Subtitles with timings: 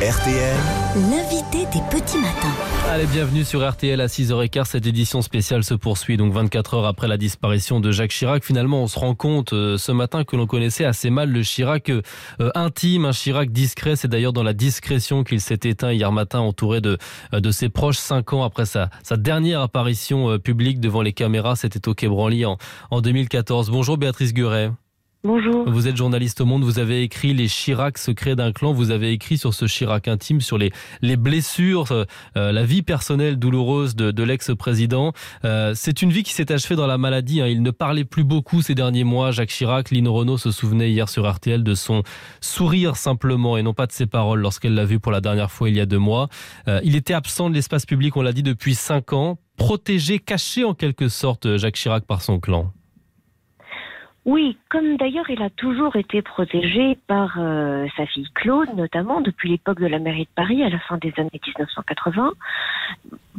[0.00, 0.56] RTL,
[1.10, 2.54] L'invité des petits matins.
[2.88, 4.64] Allez, bienvenue sur RTL à 6h15.
[4.64, 8.42] Cette édition spéciale se poursuit donc 24 heures après la disparition de Jacques Chirac.
[8.42, 11.90] Finalement, on se rend compte euh, ce matin que l'on connaissait assez mal le Chirac
[11.90, 12.00] euh,
[12.54, 13.94] intime, un Chirac discret.
[13.94, 16.96] C'est d'ailleurs dans la discrétion qu'il s'est éteint hier matin, entouré de,
[17.34, 21.12] euh, de ses proches, cinq ans après sa, sa dernière apparition euh, publique devant les
[21.12, 21.56] caméras.
[21.56, 22.56] C'était au Quai Branly en,
[22.90, 23.68] en 2014.
[23.68, 24.70] Bonjour Béatrice Guret.
[25.22, 25.68] Bonjour.
[25.68, 29.12] Vous êtes journaliste au Monde, vous avez écrit Les Chirac secrets d'un clan, vous avez
[29.12, 34.12] écrit sur ce Chirac intime, sur les, les blessures, euh, la vie personnelle douloureuse de,
[34.12, 35.12] de l'ex-président.
[35.44, 37.48] Euh, c'est une vie qui s'est achevée dans la maladie, hein.
[37.48, 39.30] il ne parlait plus beaucoup ces derniers mois.
[39.30, 42.02] Jacques Chirac, Lino Renault se souvenait hier sur RTL de son
[42.40, 45.68] sourire simplement et non pas de ses paroles lorsqu'elle l'a vu pour la dernière fois
[45.68, 46.30] il y a deux mois.
[46.66, 50.64] Euh, il était absent de l'espace public, on l'a dit, depuis cinq ans, protégé, caché
[50.64, 52.72] en quelque sorte Jacques Chirac par son clan.
[54.26, 59.48] Oui, comme d'ailleurs il a toujours été protégé par euh, sa fille Claude, notamment depuis
[59.48, 62.32] l'époque de la mairie de Paris à la fin des années 1980,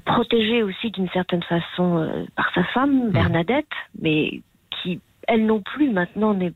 [0.05, 3.67] protégé aussi d'une certaine façon euh, par sa femme Bernadette,
[4.01, 4.41] mais
[4.71, 6.53] qui elle non plus maintenant n'est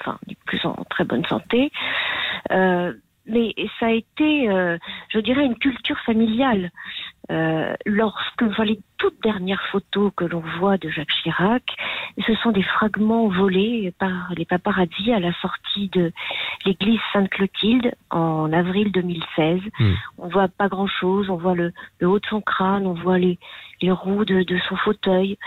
[0.00, 1.70] enfin plus en très bonne santé.
[2.50, 2.94] Euh,
[3.26, 4.76] mais ça a été, euh,
[5.10, 6.70] je dirais, une culture familiale.
[7.30, 11.62] Euh, lorsque enfin, les toutes dernières photos que l'on voit de Jacques Chirac,
[12.26, 16.12] ce sont des fragments volés par les paparazzi à la sortie de
[16.64, 19.60] l'église Sainte-Clotilde en avril 2016.
[19.78, 19.92] Mm.
[20.18, 23.38] On voit pas grand-chose, on voit le, le haut de son crâne, on voit les,
[23.80, 25.38] les roues de, de son fauteuil,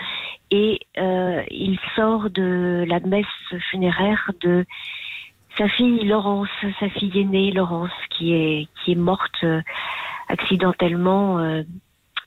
[0.50, 3.26] et euh, il sort de la messe
[3.70, 4.64] funéraire de
[5.56, 6.48] sa fille Laurence,
[6.80, 9.62] sa fille aînée Laurence, qui est qui est morte euh,
[10.28, 11.62] accidentellement euh,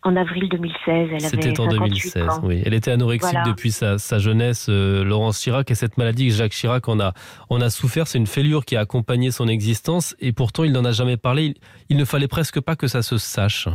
[0.07, 0.77] en avril 2016.
[0.87, 2.41] Elle avait C'était en 58 2016, ans.
[2.43, 2.61] oui.
[2.65, 3.47] Elle était anorexique Voilà.
[3.51, 7.13] depuis sa, sa jeunesse, euh, Laurence Chirac, et cette maladie que Jacques Chirac en a,
[7.49, 10.85] en a souffert, c'est une fêlure qui a accompagné son existence, et pourtant il n'en
[10.85, 11.45] a jamais parlé.
[11.45, 11.53] Il,
[11.89, 13.67] il ne fallait presque pas que ça se sache.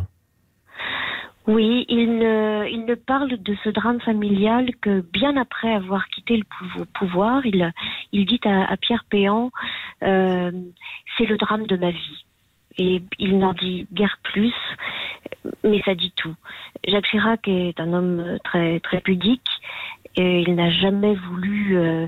[1.49, 6.37] Oui, il ne, il ne parle de ce drame familial que bien après avoir quitté
[6.37, 7.73] le pouvo- pouvoir, il,
[8.13, 9.51] il dit à, à Pierre Péan,
[10.05, 10.53] euh,
[11.19, 12.25] c'est le drame de ma vie.
[12.79, 14.55] Et il n'en dit guère plus,
[15.65, 16.35] mais ça dit tout.
[16.87, 19.49] Jacques Chirac est un homme très très pudique
[20.17, 22.07] et il n'a jamais voulu, euh,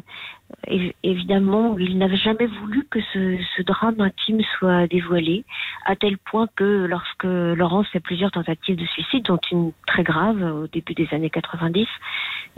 [1.03, 5.45] évidemment, il n'avait jamais voulu que ce, ce drame intime soit dévoilé,
[5.85, 10.43] à tel point que lorsque Laurence fait plusieurs tentatives de suicide, dont une très grave
[10.43, 11.87] au début des années 90,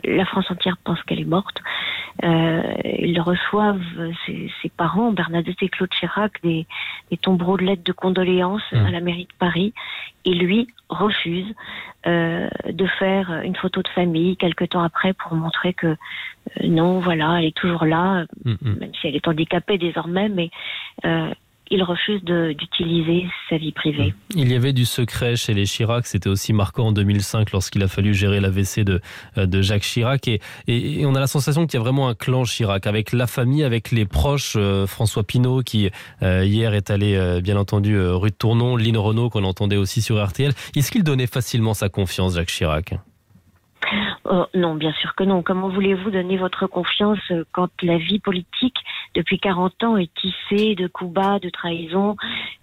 [0.04, 1.62] la France entière pense qu'elle est morte.
[2.22, 3.82] Euh, ils reçoivent,
[4.24, 6.66] ses, ses parents, Bernadette et Claude Chirac, des,
[7.10, 8.86] des tombereaux de lettres de condoléances Mmh.
[8.86, 9.72] à la mairie de Paris,
[10.24, 11.54] et lui refuse
[12.06, 15.96] euh, de faire une photo de famille quelque temps après pour montrer que
[16.64, 18.76] non, voilà, elle est toujours là, Mm, mm.
[18.80, 20.50] même si elle est handicapée désormais, mais
[21.04, 21.30] euh,
[21.68, 24.14] il refuse de- d'utiliser sa vie privée.
[24.36, 27.88] Il y avait du secret chez les Chirac, c'était aussi marquant en 2005 lorsqu'il a
[27.88, 29.00] fallu gérer l'AVC de,
[29.36, 30.28] euh, de Jacques Chirac.
[30.28, 33.12] Et, et- et on a la sensation qu'il y a vraiment un clan Chirac, avec
[33.12, 34.54] la famille, avec les proches.
[34.56, 35.90] euh, François Pinault, qui
[36.22, 39.76] euh, hier est allé, euh, bien entendu, euh, rue de Tournon, Lynn Renault, qu'on entendait
[39.76, 40.52] aussi sur RTL.
[40.76, 42.94] Est-ce qu'il donnait facilement sa confiance, Jacques Chirac?
[44.24, 45.42] Oh, non, bien sûr que non.
[45.42, 48.78] Comment voulez-vous donner votre confiance euh, quand la vie politique
[49.14, 52.16] depuis 40 ans est tissée de coups bas, de trahison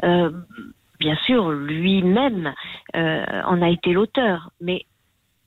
[0.04, 0.32] Euh,
[1.04, 2.54] Bien sûr, lui-même
[2.96, 4.86] euh, en a été l'auteur, mais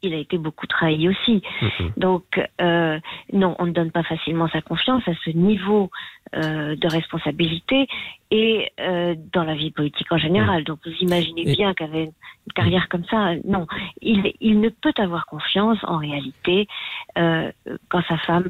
[0.06, 1.42] il a été beaucoup trahi aussi.
[1.62, 1.92] Mhm.
[1.96, 2.98] Donc, euh,
[3.32, 5.90] non, on ne donne pas facilement sa confiance à ce niveau
[6.34, 7.86] euh, de responsabilité
[8.30, 10.64] et euh, dans la vie politique en général.
[10.64, 12.08] Donc, vous imaginez Et- bien qu'avec
[12.46, 13.66] une carrière comme ça, non,
[14.00, 16.66] il, il ne peut avoir confiance en réalité
[17.14, 18.48] quand sa femme,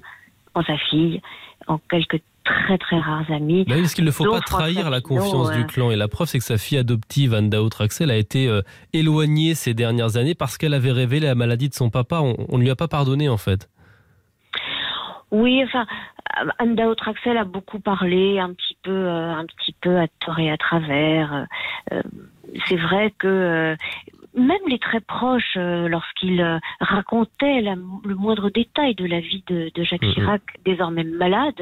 [0.55, 1.21] en sa fille,
[1.67, 3.65] en quelques très très rares amis.
[3.69, 5.91] Oui, parce qu'il ne faut pas trahir la confiance euh, du clan.
[5.91, 8.63] Et la preuve, c'est que sa fille adoptive, Anne Traxel, a été euh,
[8.93, 12.21] éloignée ces dernières années parce qu'elle avait révélé la maladie de son papa.
[12.21, 13.69] On, on ne lui a pas pardonné, en fait.
[15.33, 15.87] Oui, enfin,
[16.41, 20.07] euh, Anne Dao Traxel a beaucoup parlé, un petit peu, euh, un petit peu à
[20.25, 21.35] tort et à travers.
[21.35, 21.45] Euh,
[21.93, 22.03] euh,
[22.69, 23.77] c'est vrai que euh,
[24.37, 29.43] même les très proches, euh, lorsqu'ils euh, racontaient la- le moindre détail de la vie
[29.47, 30.05] de, de Jacques.
[30.15, 31.55] Chirac, désormais malade,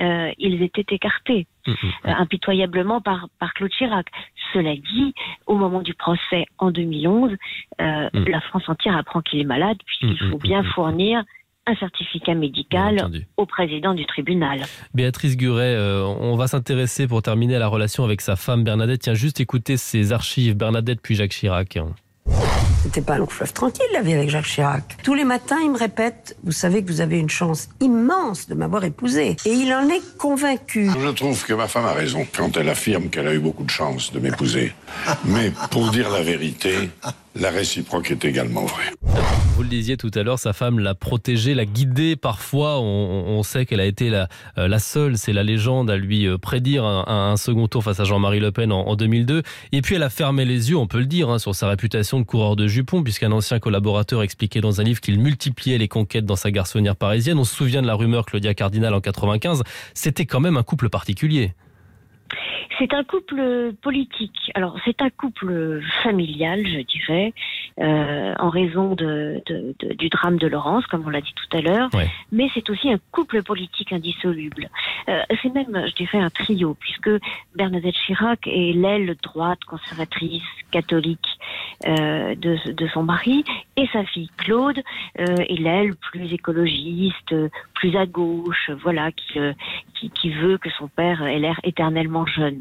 [0.00, 1.72] euh, ils étaient écartés euh,
[2.04, 4.06] impitoyablement par, par Claude Chirac.
[4.52, 5.14] Cela dit,
[5.46, 7.32] au moment du procès en 2011,
[7.80, 8.24] euh, Mm.
[8.28, 11.22] la France entière apprend qu'il est malade puisqu'il faut bien fournir
[11.68, 12.96] un certificat médical
[13.36, 14.60] au président du tribunal.
[14.94, 19.00] Béatrice Guret, euh, on va s'intéresser pour terminer à la relation avec sa femme Bernadette.
[19.02, 21.76] Tiens, juste écouter ses archives, Bernadette puis Jacques Chirac.
[22.86, 24.98] C'était pas un long fleuve tranquille, la vie avec Jacques Chirac.
[25.02, 28.54] Tous les matins, il me répète Vous savez que vous avez une chance immense de
[28.54, 29.36] m'avoir épousé.
[29.44, 30.88] Et il en est convaincu.
[30.96, 33.70] Je trouve que ma femme a raison quand elle affirme qu'elle a eu beaucoup de
[33.70, 34.72] chance de m'épouser.
[35.24, 36.90] Mais pour dire la vérité,
[37.38, 38.92] la réciproque est également vraie.
[39.56, 42.14] Vous le disiez tout à l'heure, sa femme l'a protégée, l'a guidée.
[42.16, 44.28] Parfois, on, sait qu'elle a été la,
[44.58, 48.04] euh, la seule, c'est la légende, à lui euh, prédire un, second tour face à
[48.04, 49.42] Jean-Marie Le Pen en, 2002.
[49.72, 52.18] Et puis, elle a fermé les yeux, on peut le dire, hein, sur sa réputation
[52.20, 56.26] de coureur de jupons, puisqu'un ancien collaborateur expliquait dans un livre qu'il multipliait les conquêtes
[56.26, 57.38] dans sa garçonnière parisienne.
[57.38, 59.62] On se souvient de la rumeur Claudia Cardinal en 95.
[59.94, 61.54] C'était quand même un couple particulier.
[62.78, 64.50] C'est un couple politique.
[64.54, 67.32] Alors, c'est un couple familial, je dirais,
[67.80, 71.56] euh, en raison de, de, de, du drame de Laurence, comme on l'a dit tout
[71.56, 71.90] à l'heure.
[72.32, 74.68] Mais c'est aussi un couple politique indissoluble.
[75.08, 77.10] Euh, c'est même, je dirais, un trio, puisque
[77.54, 81.26] Bernadette Chirac est l'aile droite conservatrice catholique
[81.86, 83.44] euh, de, de, son mari,
[83.76, 84.82] et sa fille Claude
[85.18, 87.34] euh, est l'aile plus écologiste,
[87.74, 89.52] plus à gauche, voilà, qui, euh,
[89.94, 92.55] qui, qui veut que son père ait l'air éternellement jeune.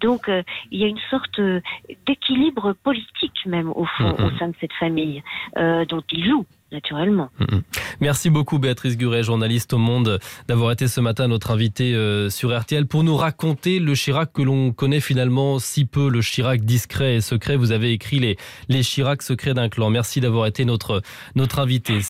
[0.00, 1.60] Donc euh, il y a une sorte euh,
[2.06, 5.22] d'équilibre politique même au fond au sein de cette famille
[5.56, 7.30] euh, dont il joue naturellement.
[8.00, 11.96] Merci beaucoup Béatrice Guret, journaliste au Monde, d'avoir été ce matin notre invitée
[12.30, 16.60] sur RTL pour nous raconter le Chirac que l'on connaît finalement si peu, le Chirac
[16.60, 17.56] discret et secret.
[17.56, 18.36] Vous avez écrit les,
[18.68, 19.90] les Chirac secrets d'un clan.
[19.90, 21.02] Merci d'avoir été notre,
[21.34, 21.94] notre invité.